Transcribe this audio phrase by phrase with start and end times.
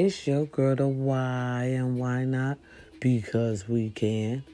[0.00, 2.58] It's your girl the why and why not?
[3.00, 4.44] Because we can.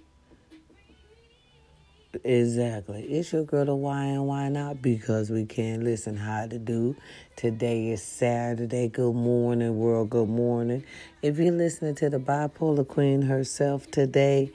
[2.24, 3.02] Exactly.
[3.02, 4.80] It's your girl the why and why not?
[4.80, 5.84] Because we can.
[5.84, 6.96] Listen how to do.
[7.36, 8.88] Today is Saturday.
[8.88, 10.08] Good morning, world.
[10.08, 10.82] Good morning.
[11.20, 14.50] If you're listening to the bipolar queen herself today,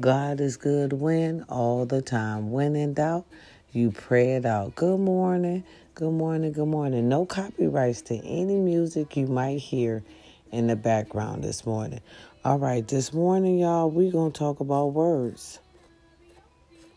[0.00, 2.50] God is good when all the time.
[2.50, 3.26] When in doubt,
[3.72, 4.74] you pray it out.
[4.74, 5.64] Good morning.
[5.96, 6.50] Good morning.
[6.50, 7.08] Good morning.
[7.08, 10.02] No copyrights to any music you might hear
[10.50, 12.00] in the background this morning.
[12.44, 15.60] All right, this morning, y'all, we're going to talk about words.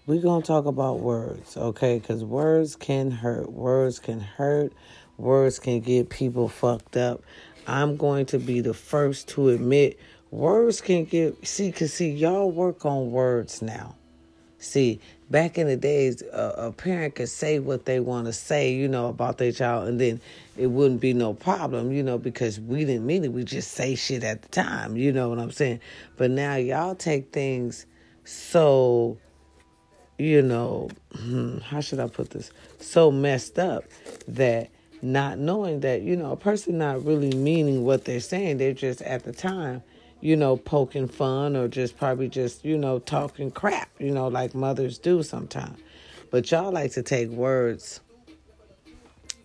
[0.08, 2.00] We're going to talk about words, okay?
[2.00, 3.52] Because words can hurt.
[3.52, 4.74] Words can hurt.
[5.18, 7.22] Words can get people fucked up.
[7.68, 10.00] I'm going to be the first to admit
[10.32, 13.96] words can get, see, because see, y'all work on words now.
[14.58, 18.74] See, back in the days, uh, a parent could say what they want to say,
[18.74, 20.22] you know, about their child, and then
[20.56, 23.34] it wouldn't be no problem, you know, because we didn't mean it.
[23.34, 25.82] We just say shit at the time, you know what I'm saying?
[26.16, 27.86] But now y'all take things
[28.24, 29.18] so,
[30.18, 32.52] you know, hmm, how should I put this?
[32.80, 33.84] So messed up
[34.28, 34.70] that
[35.02, 39.02] not knowing that, you know, a person not really meaning what they're saying, they're just
[39.04, 39.84] at the time
[40.22, 44.56] you know, poking fun or just probably just, you know, talking crap, you know, like
[44.56, 45.80] mothers do sometimes.
[46.32, 48.02] But y'all like to take words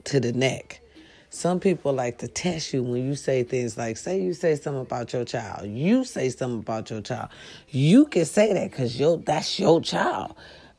[0.04, 0.80] to the neck.
[1.30, 4.82] Some people like to test you when you say things like, say you say something
[4.82, 5.66] about your child.
[5.66, 7.30] You say something about your child.
[7.68, 10.34] You can say that because that's your child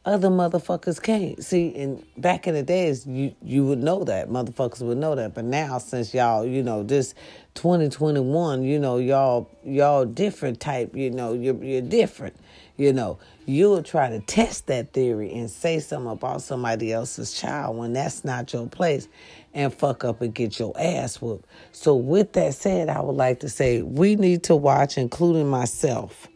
[0.06, 1.42] other motherfuckers can't.
[1.44, 5.34] See, and back in the days, you you would know that motherfuckers would know that.
[5.34, 7.16] But now, since y'all, you know, this
[7.56, 10.96] 2021, you know, y'all y'all different type.
[10.96, 12.36] You know, you're you're different.
[12.76, 17.78] You know, you'll try to test that theory and say something about somebody else's child
[17.78, 19.08] when that's not your place,
[19.54, 21.48] and fuck up and get your ass whooped.
[21.72, 26.28] So, with that said, I would like to say we need to watch, including myself,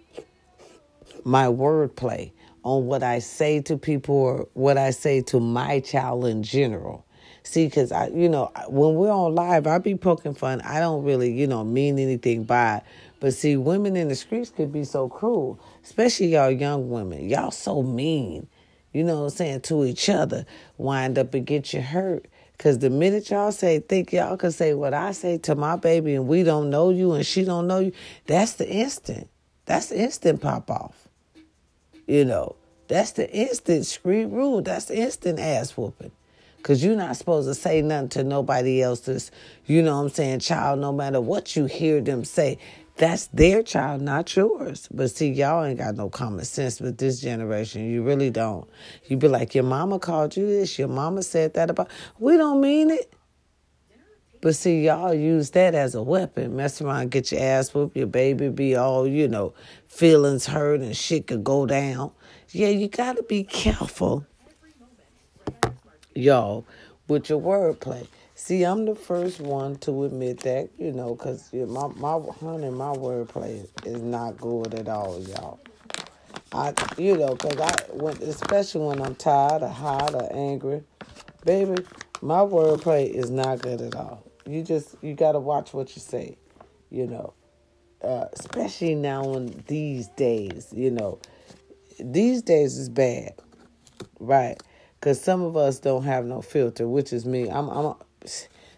[1.25, 2.31] my wordplay
[2.67, 7.05] on what I say to people or what I say to my child in general.
[7.43, 10.59] See, because I, you know, when we're on live, I be poking fun.
[10.61, 12.83] I don't really, you know, mean anything by it.
[13.21, 17.29] But see, women in the streets could be so cruel, especially y'all young women.
[17.29, 18.47] Y'all so mean,
[18.91, 20.45] you know what I'm saying, to each other.
[20.77, 22.27] Wind up and get you hurt.
[22.57, 26.15] Because the minute y'all say, think y'all can say what I say to my baby
[26.15, 27.93] and we don't know you and she don't know you,
[28.25, 29.29] that's the instant.
[29.65, 31.06] That's the instant pop off.
[32.07, 32.55] You know,
[32.87, 34.61] that's the instant street rule.
[34.61, 36.11] That's the instant ass whooping.
[36.57, 39.31] Because you're not supposed to say nothing to nobody else's,
[39.65, 42.57] you know what I'm saying, child, no matter what you hear them say.
[42.95, 44.87] That's their child, not yours.
[44.91, 47.89] But see, y'all ain't got no common sense with this generation.
[47.91, 48.67] You really don't.
[49.05, 51.89] You be like, your mama called you this, your mama said that about.
[52.17, 53.13] We don't mean it.
[54.47, 56.55] But see, y'all use that as a weapon.
[56.55, 59.53] Mess around, get your ass whooped, your baby be all, you know,
[59.87, 62.13] feelings hurt and shit could go down.
[62.51, 64.25] Yeah, you gotta be careful,
[66.15, 66.65] y'all,
[67.09, 68.07] with your wordplay.
[68.35, 72.93] See, I'm the first one to admit that, you know, because my, my, honey, my
[72.93, 75.59] wordplay is not good at all, y'all.
[76.53, 80.83] I, you know, because I, when, especially when I'm tired or hot or angry,
[81.43, 81.83] baby,
[82.21, 84.23] my wordplay is not good at all.
[84.47, 86.37] You just you got to watch what you say,
[86.89, 87.33] you know.
[88.01, 91.19] Uh, especially now in these days, you know,
[91.99, 93.33] these days is bad,
[94.19, 94.61] right?
[94.99, 97.49] Because some of us don't have no filter, which is me.
[97.49, 97.95] I'm, I'm.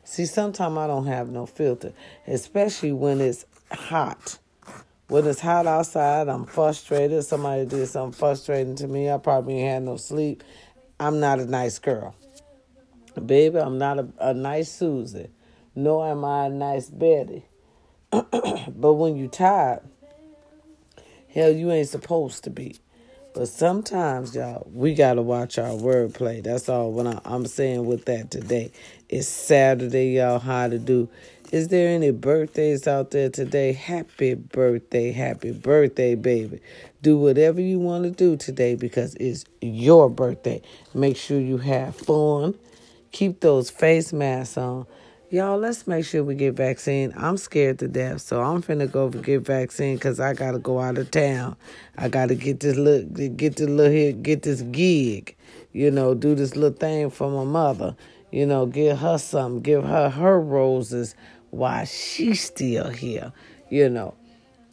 [0.03, 1.93] See, sometimes I don't have no filter,
[2.25, 4.39] especially when it's hot.
[5.07, 7.23] When it's hot outside, I'm frustrated.
[7.25, 9.11] Somebody did something frustrating to me.
[9.11, 10.43] I probably ain't had no sleep.
[10.99, 12.15] I'm not a nice girl.
[13.23, 15.29] Baby, I'm not a, a nice Susie
[15.75, 17.45] nor am I a nice Betty.
[18.11, 19.81] but when you tired,
[21.33, 22.77] hell, you ain't supposed to be.
[23.33, 26.43] But sometimes, y'all, we gotta watch our wordplay.
[26.43, 26.91] That's all.
[26.91, 28.71] What I, I'm saying with that today,
[29.07, 30.39] it's Saturday, y'all.
[30.39, 31.07] How to do?
[31.51, 33.73] Is there any birthdays out there today?
[33.73, 36.59] Happy birthday, happy birthday, baby.
[37.01, 40.61] Do whatever you want to do today because it's your birthday.
[40.93, 42.55] Make sure you have fun.
[43.11, 44.85] Keep those face masks on.
[45.31, 47.13] Y'all, let's make sure we get vaccine.
[47.15, 50.97] I'm scared to death, so I'm finna go get vaccine because I gotta go out
[50.97, 51.55] of town.
[51.95, 55.35] I gotta get this little, get this little here, get this gig.
[55.71, 57.95] You know, do this little thing for my mother.
[58.31, 61.13] You know, give her something, give her her roses
[61.51, 63.31] while she's still here.
[63.69, 64.15] You know,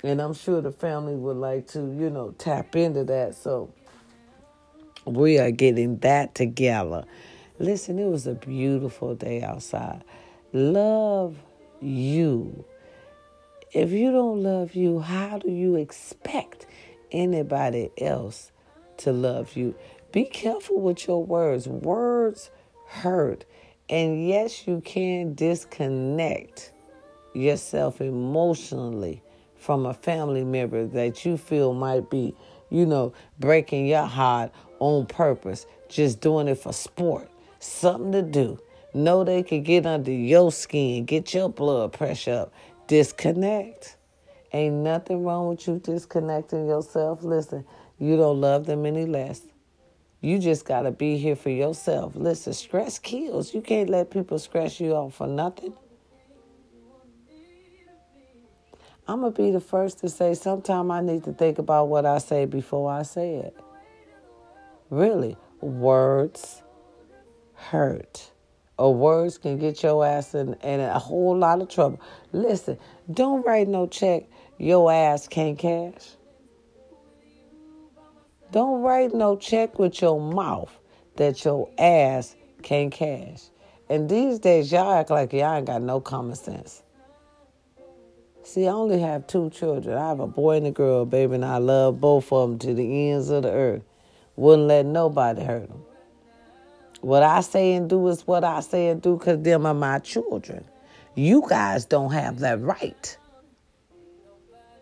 [0.02, 3.35] and I'm sure the family would like to, you know, tap into that.
[3.35, 3.75] So
[5.05, 7.05] we are getting that together.
[7.59, 10.02] Listen, it was a beautiful day outside
[10.56, 11.37] love
[11.81, 12.64] you.
[13.73, 16.67] If you don't love you, how do you expect
[17.12, 18.50] anybody else
[18.99, 19.75] to love you?
[20.12, 21.69] Be careful with your words.
[21.69, 22.50] Words
[22.88, 23.44] hurt.
[23.91, 26.73] And yes, you can disconnect
[27.35, 29.23] yourself emotionally
[29.56, 32.35] from a family member that you feel might be,
[32.70, 38.59] you know, breaking your heart on purpose, just doing it for sport, something to do.
[38.94, 42.55] Know they can get under your skin, get your blood pressure up.
[42.87, 43.97] Disconnect.
[44.53, 47.23] Ain't nothing wrong with you disconnecting yourself.
[47.23, 47.65] Listen,
[47.99, 49.43] you don't love them any less.
[50.21, 52.15] You just got to be here for yourself.
[52.17, 53.53] Listen, stress kills.
[53.55, 55.75] You can't let people stress you out for nothing.
[59.09, 62.06] I'm going to be the first to say sometimes I need to think about what
[62.06, 63.56] I say before I say it.
[64.91, 66.62] Really, words
[67.55, 68.31] hurt.
[68.78, 72.00] Or words can get your ass in, in a whole lot of trouble.
[72.32, 72.78] Listen,
[73.11, 74.25] don't write no check
[74.58, 76.17] your ass can't cash.
[78.52, 80.78] Don't write no check with your mouth
[81.17, 83.44] that your ass can't cash.
[83.88, 86.82] And these days, y'all act like y'all ain't got no common sense.
[88.43, 89.96] See, I only have two children.
[89.99, 92.75] I have a boy and a girl, baby, and I love both of them to
[92.75, 93.82] the ends of the earth.
[94.37, 95.82] Wouldn't let nobody hurt them.
[97.06, 100.00] What I say and do is what I say and do because them are my
[100.00, 100.64] children.
[101.14, 103.17] You guys don't have that right.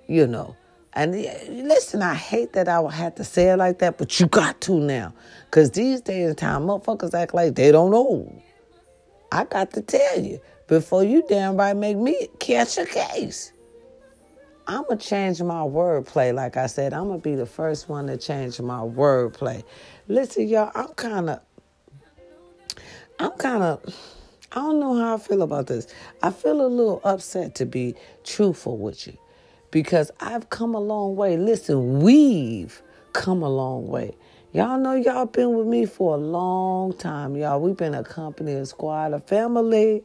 [0.08, 0.56] You know.
[0.94, 4.58] And listen, I hate that I have to say it like that, but you got
[4.62, 5.12] to now.
[5.44, 8.42] Because these days and time, motherfuckers act like they don't know.
[9.30, 13.52] I got to tell you, before you damn right make me catch a case.
[14.66, 16.32] I'm going to change my wordplay.
[16.32, 19.62] Like I said, I'm going to be the first one to change my wordplay.
[20.08, 21.40] Listen, y'all, I'm kind of,
[23.18, 23.80] I'm kind of,
[24.52, 25.86] I don't know how I feel about this.
[26.22, 27.94] I feel a little upset to be
[28.24, 29.16] truthful with you
[29.70, 31.36] because I've come a long way.
[31.36, 32.82] Listen, we've
[33.12, 34.16] come a long way.
[34.52, 37.60] Y'all know y'all been with me for a long time, y'all.
[37.60, 40.04] We've been a company, a squad, a family,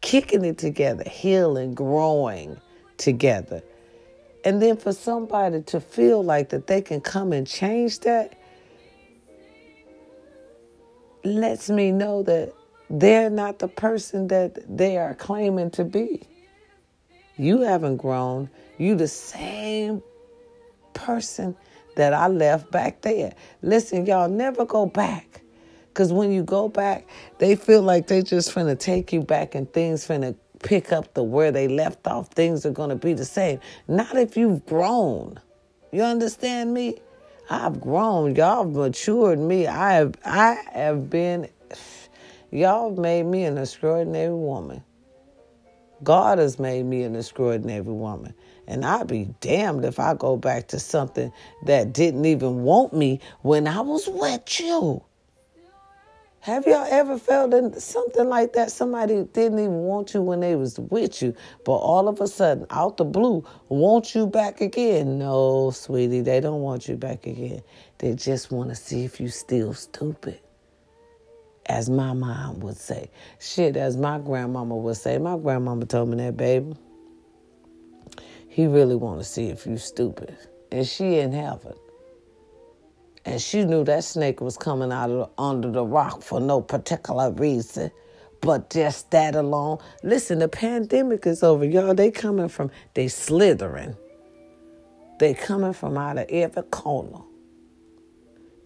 [0.00, 2.60] kicking it together, healing, growing
[2.96, 3.62] together.
[4.44, 8.37] And then for somebody to feel like that they can come and change that
[11.24, 12.52] lets me know that
[12.90, 16.22] they're not the person that they are claiming to be.
[17.36, 18.50] You haven't grown.
[18.78, 20.02] You the same
[20.94, 21.56] person
[21.96, 23.34] that I left back there.
[23.62, 25.42] Listen, y'all never go back.
[25.94, 29.70] Cause when you go back, they feel like they just finna take you back and
[29.72, 32.28] things finna pick up the where they left off.
[32.28, 33.58] Things are gonna be the same.
[33.88, 35.40] Not if you've grown.
[35.90, 36.98] You understand me?
[37.50, 38.34] I've grown.
[38.36, 39.66] Y'all have matured me.
[39.66, 41.48] I have I have been
[42.50, 44.82] y'all have made me an extraordinary woman.
[46.02, 48.34] God has made me an extraordinary woman.
[48.66, 51.32] And I'd be damned if I go back to something
[51.64, 55.02] that didn't even want me when I was with you.
[56.40, 58.70] Have y'all ever felt something like that?
[58.70, 62.66] Somebody didn't even want you when they was with you, but all of a sudden,
[62.70, 65.18] out the blue, want you back again?
[65.18, 67.62] No, sweetie, they don't want you back again.
[67.98, 70.40] They just want to see if you still stupid
[71.66, 73.10] as my mom would say.
[73.40, 75.18] Shit, as my grandmama would say.
[75.18, 76.74] My grandmama told me that, baby.
[78.48, 80.36] He really want to see if you stupid.
[80.72, 81.74] And she in heaven.
[83.24, 87.30] And she knew that snake was coming out of under the rock for no particular
[87.32, 87.90] reason.
[88.40, 89.78] But just that alone.
[90.02, 91.64] Listen, the pandemic is over.
[91.64, 93.96] Y'all, they coming from, they slithering.
[95.18, 97.20] They coming from out of every corner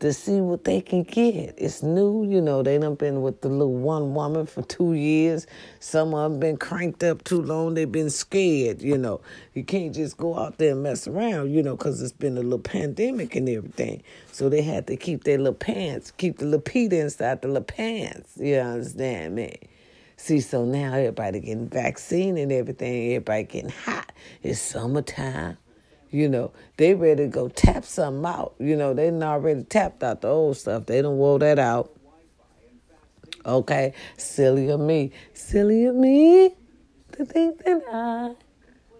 [0.02, 1.54] to see what they can get.
[1.56, 2.62] It's new, you know.
[2.62, 5.46] They done been with the little one woman for two years.
[5.78, 7.74] Some of them been cranked up too long.
[7.74, 9.20] They been scared, you know.
[9.54, 12.42] You can't just go out there and mess around, you know, because it's been a
[12.42, 14.02] little pandemic and everything.
[14.32, 17.62] So they had to keep their little pants, keep the little Peter inside the little
[17.62, 18.32] pants.
[18.36, 19.56] You understand me?
[20.16, 23.12] See, so now everybody getting vaccine and everything.
[23.12, 24.10] Everybody getting hot.
[24.42, 25.58] It's summertime.
[26.12, 28.54] You know, they ready to go tap something out.
[28.58, 30.84] You know, they not already tapped out the old stuff.
[30.84, 31.90] They don't roll that out.
[33.46, 35.10] Okay, silly of me.
[35.32, 36.54] Silly of me
[37.12, 38.34] to think that I.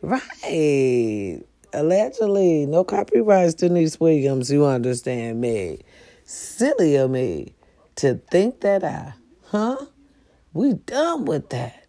[0.00, 1.42] Right.
[1.74, 2.66] Allegedly.
[2.66, 4.50] No copyrights, Deniece Williams.
[4.50, 5.82] You understand me.
[6.24, 7.54] Silly of me
[7.96, 9.12] to think that I.
[9.48, 9.76] Huh?
[10.54, 11.81] We done with that.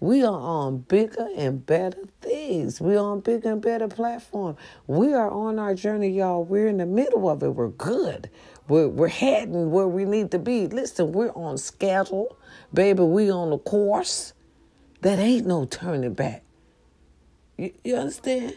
[0.00, 2.80] We are on bigger and better things.
[2.80, 4.56] We're on bigger and better platform.
[4.86, 6.42] We are on our journey, y'all.
[6.42, 7.50] We're in the middle of it.
[7.50, 8.30] We're good.
[8.66, 10.66] We're, we're heading where we need to be.
[10.68, 12.38] Listen, we're on schedule.
[12.72, 14.32] Baby, we on the course.
[15.02, 16.44] That ain't no turning back.
[17.58, 18.56] You, you understand?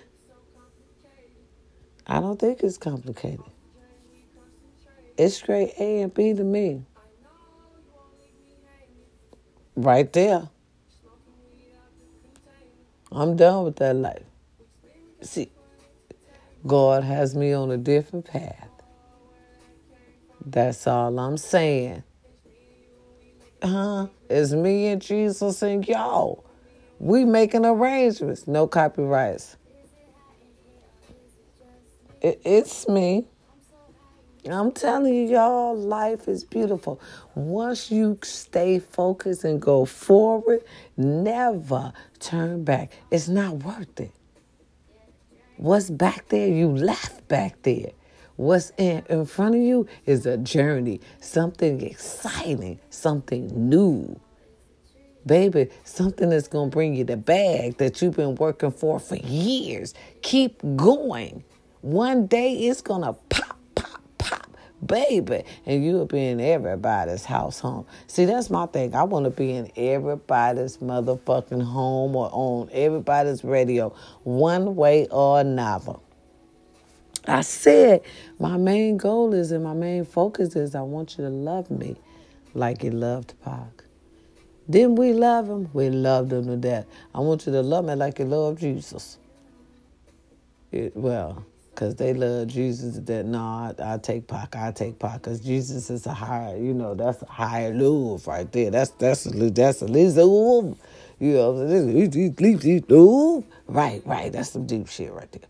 [2.07, 3.41] I don't think it's complicated.
[5.17, 6.83] It's straight A and B to me.
[9.75, 10.49] Right there.
[13.13, 14.23] I'm done with that life.
[15.21, 15.51] See,
[16.65, 18.69] God has me on a different path.
[20.45, 22.03] That's all I'm saying.
[23.61, 24.07] Huh?
[24.29, 26.43] It's me and Jesus and y'all.
[26.99, 28.47] We making arrangements.
[28.47, 29.57] No copyrights.
[32.21, 33.25] It, it's me.
[34.51, 36.99] I'm telling you, y'all, life is beautiful.
[37.35, 40.63] Once you stay focused and go forward,
[40.97, 42.91] never turn back.
[43.09, 44.11] It's not worth it.
[45.57, 47.91] What's back there, you left back there.
[48.35, 54.19] What's in, in front of you is a journey, something exciting, something new.
[55.25, 59.15] Baby, something that's going to bring you the bag that you've been working for for
[59.15, 59.93] years.
[60.21, 61.45] Keep going.
[61.81, 63.42] One day it's going to pop,
[64.85, 65.43] baby.
[65.65, 67.85] And you'll be in everybody's house home.
[68.07, 68.95] See, that's my thing.
[68.95, 75.39] I want to be in everybody's motherfucking home or on everybody's radio one way or
[75.39, 75.95] another.
[77.25, 78.01] I said
[78.39, 81.95] my main goal is and my main focus is I want you to love me
[82.53, 83.83] like you loved Pac.
[84.69, 85.69] Didn't we love him?
[85.73, 86.85] We loved him to death.
[87.13, 89.17] I want you to love me like you love Jesus.
[90.71, 95.23] It, well, because they love Jesus that no, I, I take Pac, I take Pac,
[95.23, 98.71] because Jesus is a higher, you know, that's a higher love right there.
[98.71, 100.77] That's that's a that's a love.
[101.19, 101.53] You know,
[103.67, 104.31] right, right.
[104.31, 105.41] That's some deep shit right there.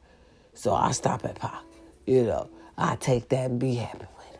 [0.53, 1.62] So I stop at Pac.
[2.06, 4.39] You know, I take that and be happy with it.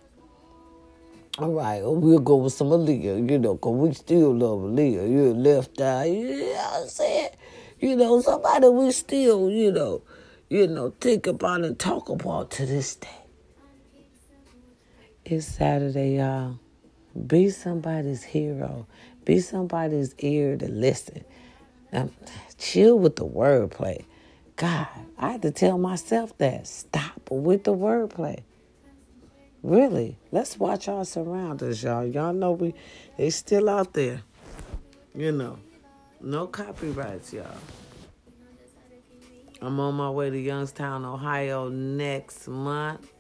[1.39, 5.09] All right, or we'll go with some Aaliyah, you know, because we still love Aaliyah.
[5.09, 7.29] You left eye, you know what I'm saying?
[7.79, 10.01] You know, somebody we still, you know,
[10.53, 13.10] you know, think about and talk about to this day.
[15.25, 16.60] It's Saturday, y'all.
[17.25, 18.86] Be somebody's hero.
[19.25, 21.24] Be somebody's ear to listen.
[21.91, 22.10] Now,
[22.60, 24.05] chill with the wordplay.
[24.55, 24.86] God,
[25.17, 26.67] I had to tell myself that.
[26.67, 28.43] Stop with the wordplay.
[29.63, 32.05] Really, let's watch our surroundings, y'all.
[32.05, 32.75] Y'all know we
[33.17, 34.22] they still out there.
[35.15, 35.57] You know,
[36.22, 37.57] no copyrights, y'all.
[39.63, 43.13] I'm on my way to Youngstown, Ohio next month,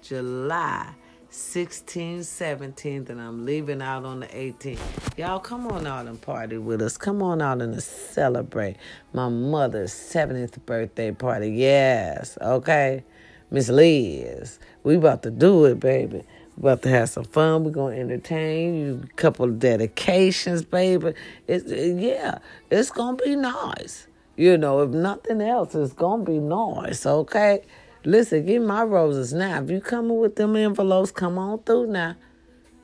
[0.00, 0.88] July
[1.30, 4.78] 16th, 17th, and I'm leaving out on the 18th.
[5.18, 6.96] Y'all come on out and party with us.
[6.96, 8.78] Come on out and celebrate
[9.12, 11.50] my mother's 70th birthday party.
[11.50, 13.04] Yes, okay?
[13.50, 16.22] Miss Liz, we about to do it, baby.
[16.56, 17.64] We about to have some fun.
[17.64, 19.02] We're gonna entertain you.
[19.04, 21.12] A couple of dedications, baby.
[21.46, 22.38] It's yeah,
[22.70, 24.06] it's gonna be nice.
[24.36, 27.62] You know, if nothing else, it's gonna be nice, okay?
[28.04, 29.62] Listen, give my roses now.
[29.62, 32.16] If you coming with them envelopes, come on through now.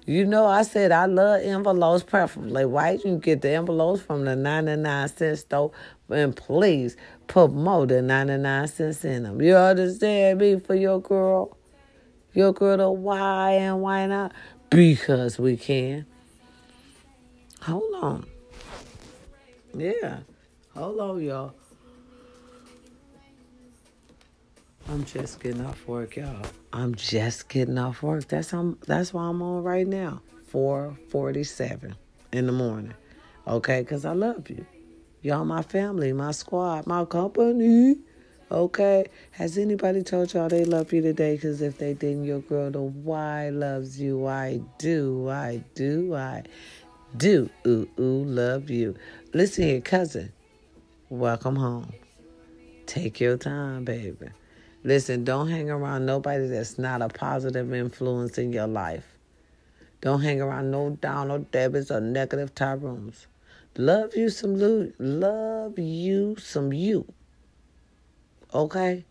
[0.05, 3.05] You know, I said I love envelopes preferably white.
[3.05, 5.71] You get the envelopes from the 99 cent store.
[6.09, 6.97] And please
[7.29, 9.41] put more than 99 cents in them.
[9.41, 11.57] You understand me for your girl?
[12.33, 14.33] Your girl to why and why not?
[14.71, 16.05] Because we can.
[17.61, 18.27] Hold on.
[19.75, 20.21] Yeah.
[20.75, 21.55] Hold on, y'all.
[24.89, 26.47] I'm just getting off work, y'all.
[26.73, 28.27] I'm just getting off work.
[28.29, 30.23] That's I'm, that's why I'm on right now.
[30.51, 31.95] 4:47
[32.33, 32.95] in the morning.
[33.47, 34.65] Okay, cuz I love you.
[35.21, 37.99] Y'all my family, my squad, my company.
[38.51, 39.07] Okay?
[39.33, 41.37] Has anybody told y'all they love you today?
[41.37, 44.27] Cuz if they didn't, your girl the why loves you.
[44.27, 45.29] I do.
[45.29, 46.15] I do.
[46.15, 46.45] I
[47.17, 47.51] do.
[47.67, 48.95] Ooh ooh love you.
[49.35, 50.33] Listen here, cousin.
[51.13, 51.93] Welcome home.
[52.87, 54.29] Take your time, baby.
[54.83, 59.19] Listen, don't hang around nobody that's not a positive influence in your life.
[60.01, 63.27] Don't hang around no Donald Debits or negative Tyrones.
[63.77, 64.57] Love you some
[64.99, 67.05] love you some you.
[68.55, 69.05] Okay?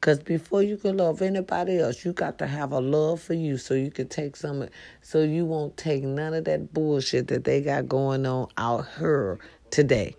[0.00, 3.56] Because before you can love anybody else, you got to have a love for you
[3.56, 4.68] so you can take some,
[5.00, 9.38] so you won't take none of that bullshit that they got going on out here
[9.70, 10.16] today.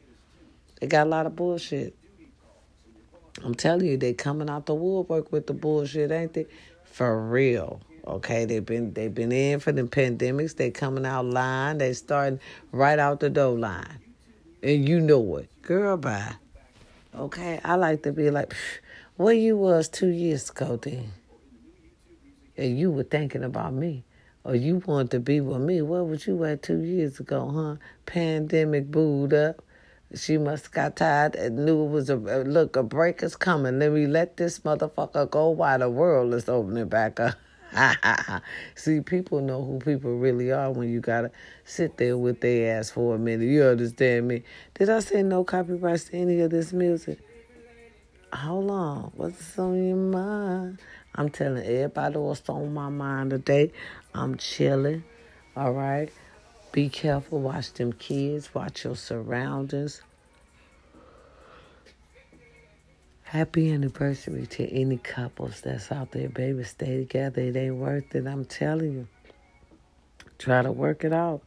[0.82, 1.96] They got a lot of bullshit.
[3.44, 6.48] I'm telling you, they coming out the woodwork with the bullshit, ain't they?
[6.86, 7.82] For real.
[8.06, 10.56] Okay, they've been they've been in for the pandemics.
[10.56, 11.78] They coming out line.
[11.78, 12.40] They starting
[12.72, 14.00] right out the door line,
[14.64, 15.98] and you know it, girl.
[15.98, 16.34] Bye.
[17.14, 18.56] Okay, I like to be like,
[19.18, 21.12] where you was two years ago, then,
[22.58, 24.04] and you were thinking about me,
[24.44, 25.84] or you wanted to be with me.
[25.84, 27.86] Where was you at two years ago, huh?
[28.08, 29.62] Pandemic booed up
[30.14, 32.76] She must got tired and knew it was a look.
[32.76, 33.80] A break is coming.
[33.80, 37.36] Let me let this motherfucker go while the world is opening back up.
[38.76, 41.32] See, people know who people really are when you gotta
[41.64, 43.46] sit there with their ass for a minute.
[43.46, 44.44] You understand me?
[44.74, 47.20] Did I say no copyrights to any of this music?
[48.34, 49.12] Hold on.
[49.16, 50.80] What's on your mind?
[51.16, 53.72] I'm telling everybody what's on my mind today.
[54.14, 55.04] I'm chilling.
[55.56, 56.10] All right.
[56.72, 57.40] Be careful.
[57.40, 58.54] Watch them kids.
[58.54, 60.02] Watch your surroundings.
[63.24, 66.64] Happy anniversary to any couples that's out there, baby.
[66.64, 67.42] Stay together.
[67.42, 68.28] It ain't worth it.
[68.28, 69.08] I'm telling you.
[70.38, 71.42] Try to work it out.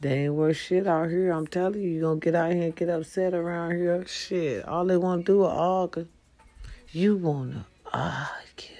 [0.00, 1.30] They ain't worth shit out here.
[1.30, 4.04] I'm telling you, you're gonna get out here and get upset around here.
[4.04, 4.66] Shit.
[4.66, 6.08] All they wanna do is argue.
[6.90, 8.76] You wanna argue.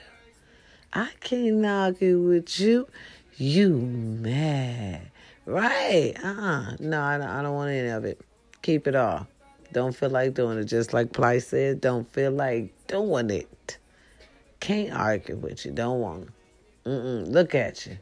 [0.93, 2.89] I can't argue with you.
[3.37, 5.12] You mad.
[5.45, 6.15] Right.
[6.23, 6.77] Uh-uh.
[6.79, 8.21] No, I don't, I don't want any of it.
[8.63, 9.27] Keep it all.
[9.73, 10.65] Don't feel like doing it.
[10.65, 13.79] Just like Ply said, don't feel like doing it.
[14.61, 15.73] Can't argue with you.
[15.73, 16.29] Don't want.
[16.87, 17.29] Mm-mm.
[17.29, 17.99] Look at you.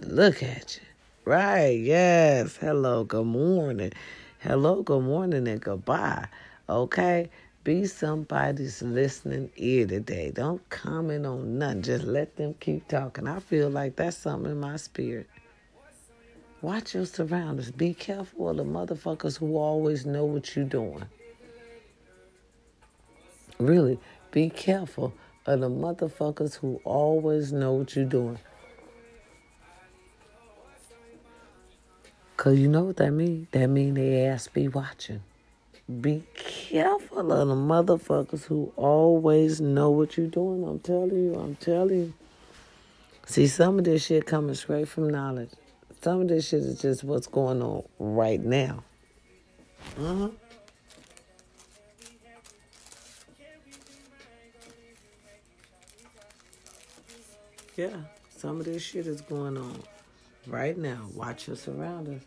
[0.00, 0.86] Look at you.
[1.24, 1.78] Right.
[1.78, 2.56] Yes.
[2.56, 3.04] Hello.
[3.04, 3.92] Good morning.
[4.40, 4.82] Hello.
[4.82, 6.26] Good morning and goodbye.
[6.68, 7.30] Okay.
[7.62, 10.32] Be somebody's listening ear today.
[10.34, 11.82] Don't comment on nothing.
[11.82, 13.28] Just let them keep talking.
[13.28, 15.28] I feel like that's something in my spirit.
[16.64, 17.70] Watch your surroundings.
[17.70, 21.04] Be careful of the motherfuckers who always know what you're doing.
[23.58, 23.98] Really,
[24.30, 25.12] be careful
[25.44, 28.38] of the motherfuckers who always know what you're doing.
[32.38, 33.46] Cause you know what that mean?
[33.52, 35.20] That mean they ass be watching.
[36.00, 40.64] Be careful of the motherfuckers who always know what you're doing.
[40.66, 42.14] I'm telling you, I'm telling you.
[43.26, 45.50] See, some of this shit coming straight from knowledge.
[46.04, 48.84] Some of this shit is just what's going on right now.
[49.98, 50.28] Uh-huh.
[57.74, 57.96] Yeah,
[58.36, 59.82] some of this shit is going on
[60.46, 61.06] right now.
[61.14, 62.22] Watch your surroundings.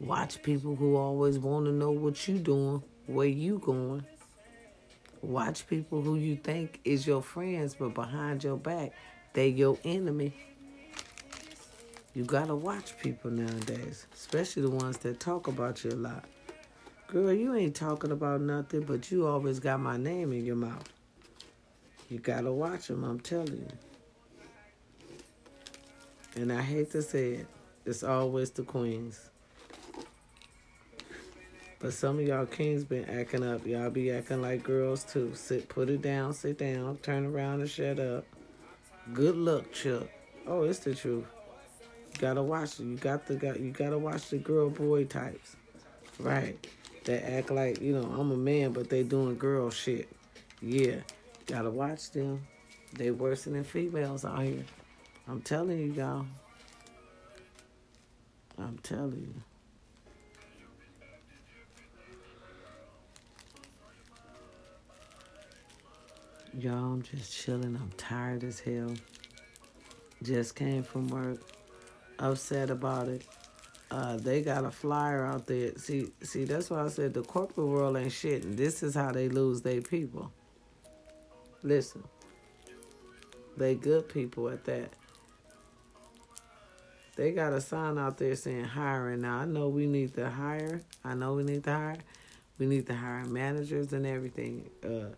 [0.00, 4.06] Watch people who always want to know what you're doing, where you going.
[5.20, 8.94] Watch people who you think is your friends, but behind your back,
[9.34, 10.32] they your enemy.
[12.14, 16.26] You gotta watch people nowadays, especially the ones that talk about you a lot.
[17.06, 20.88] Girl, you ain't talking about nothing, but you always got my name in your mouth.
[22.10, 23.68] You gotta watch them, I'm telling you.
[26.36, 27.46] And I hate to say it,
[27.86, 29.30] it's always the queens.
[31.78, 33.66] But some of y'all kings been acting up.
[33.66, 35.32] Y'all be acting like girls too.
[35.34, 38.24] Sit, put it down, sit down, turn around and shut up.
[39.14, 40.06] Good luck, Chuck.
[40.46, 41.24] Oh, it's the truth.
[42.22, 42.84] Gotta watch it.
[42.84, 45.56] You got the got you gotta watch the girl boy types.
[46.20, 46.56] Right.
[47.02, 50.08] They act like, you know, I'm a man, but they doing girl shit.
[50.60, 50.98] Yeah.
[51.48, 52.46] Gotta watch them.
[52.92, 54.64] They worse than females out here.
[55.26, 56.26] I'm telling you, y'all.
[58.56, 59.34] I'm telling
[66.54, 66.60] you.
[66.60, 67.74] Y'all, I'm just chilling.
[67.74, 68.94] I'm tired as hell.
[70.22, 71.40] Just came from work
[72.22, 73.26] upset about it.
[73.90, 75.76] Uh, they got a flyer out there.
[75.76, 79.12] See, see, that's why I said the corporate world ain't shit, and this is how
[79.12, 80.32] they lose their people.
[81.62, 82.02] Listen,
[83.56, 84.90] they good people at that.
[87.16, 89.20] They got a sign out there saying hiring.
[89.20, 90.80] Now I know we need to hire.
[91.04, 91.98] I know we need to hire.
[92.58, 95.14] We need to hire managers and everything, uh,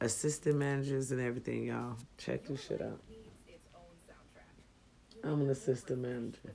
[0.00, 1.66] assistant managers and everything.
[1.66, 3.00] Y'all check this shit out.
[5.24, 6.54] I'm an assistant manager.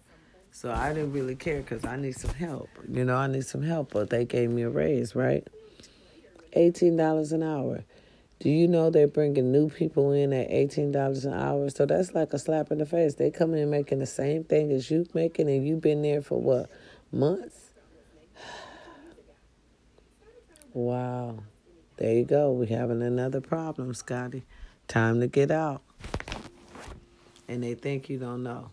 [0.51, 2.69] So I didn't really care because I need some help.
[2.87, 5.47] You know, I need some help, but they gave me a raise, right?
[6.55, 7.83] $18 an hour.
[8.39, 11.69] Do you know they're bringing new people in at $18 an hour?
[11.69, 13.15] So that's like a slap in the face.
[13.15, 16.39] They come in making the same thing as you making, and you've been there for
[16.39, 16.69] what,
[17.11, 17.71] months?
[20.73, 21.39] wow.
[21.97, 22.51] There you go.
[22.51, 24.43] We're having another problem, Scotty.
[24.87, 25.81] Time to get out
[27.53, 28.71] and they think you don't know.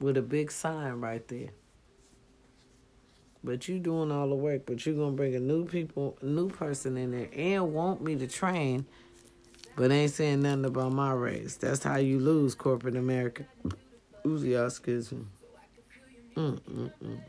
[0.00, 1.50] With a big sign right there.
[3.42, 6.96] But you doing all the work, but you're gonna bring a new people new person
[6.96, 8.86] in there and want me to train,
[9.76, 11.56] but ain't saying nothing about my race.
[11.56, 13.44] That's how you lose corporate America.
[14.26, 15.24] Ooh, excuse me.
[16.36, 17.20] Mm-mm-mm.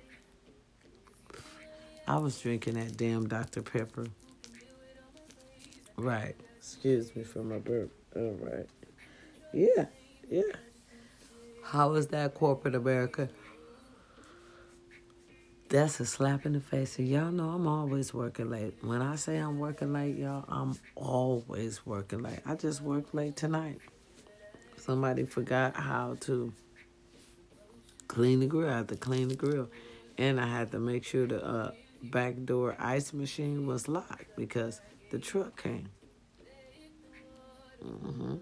[2.07, 3.61] I was drinking that damn Dr.
[3.61, 4.07] Pepper.
[5.97, 6.35] Right.
[6.57, 7.91] Excuse me for my burp.
[8.15, 8.67] All right.
[9.53, 9.85] Yeah,
[10.29, 10.41] yeah.
[11.63, 13.29] How is that corporate America?
[15.69, 16.99] that's a slap in the face.
[16.99, 18.75] And y'all know I'm always working late.
[18.81, 22.39] When I say I'm working late, y'all, I'm always working late.
[22.45, 23.79] I just worked late tonight.
[24.77, 26.53] Somebody forgot how to
[28.07, 28.69] clean the grill.
[28.69, 29.69] I had to clean the grill.
[30.17, 31.71] And I had to make sure the uh,
[32.03, 34.79] back door ice machine was locked because
[35.11, 35.89] the truck came.
[37.83, 38.35] Mm-hmm.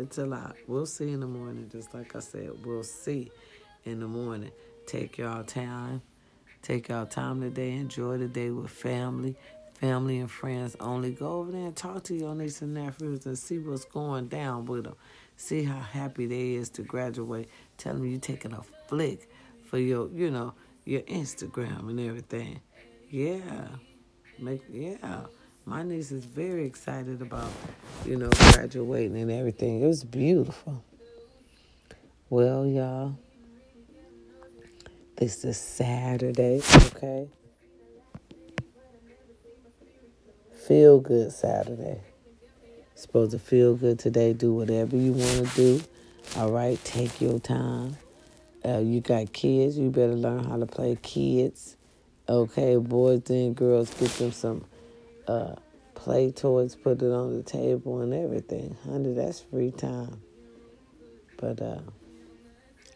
[0.00, 0.56] It's a lot.
[0.66, 1.68] We'll see in the morning.
[1.70, 3.30] Just like I said, we'll see
[3.84, 4.50] in the morning.
[4.86, 6.00] Take y'all time.
[6.62, 7.72] Take y'all time today.
[7.72, 9.36] Enjoy the day with family.
[9.74, 11.12] Family and friends only.
[11.12, 14.64] Go over there and talk to your nieces and nephews and see what's going down
[14.64, 14.96] with them.
[15.36, 17.48] See how happy they is to graduate.
[17.76, 19.30] Tell them you're taking a flick
[19.64, 22.60] for your, you know, your Instagram and everything.
[23.10, 23.68] Yeah.
[24.38, 25.26] Make yeah.
[25.70, 27.48] My niece is very excited about,
[28.04, 29.80] you know, graduating and everything.
[29.80, 30.82] It was beautiful.
[32.28, 33.16] Well, y'all,
[35.16, 37.28] this is Saturday, okay?
[40.66, 42.00] Feel good Saturday.
[42.96, 44.32] Supposed to feel good today.
[44.32, 45.82] Do whatever you want to do.
[46.36, 47.96] All right, take your time.
[48.64, 51.76] Uh, you got kids, you better learn how to play kids.
[52.28, 54.64] Okay, boys and girls, get them some
[55.30, 55.54] uh,
[55.94, 58.76] play toys, put it on the table and everything.
[58.84, 60.20] Honey, that's free time.
[61.36, 61.80] But uh,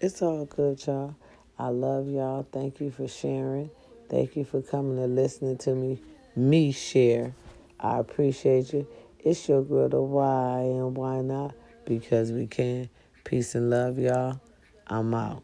[0.00, 1.14] it's all good, y'all.
[1.58, 2.46] I love y'all.
[2.50, 3.70] Thank you for sharing.
[4.10, 6.00] Thank you for coming and listening to me,
[6.34, 7.34] me share.
[7.78, 8.86] I appreciate you.
[9.20, 11.54] It's your girl, the why and why not?
[11.86, 12.90] Because we can.
[13.24, 14.40] Peace and love, y'all.
[14.86, 15.42] I'm out.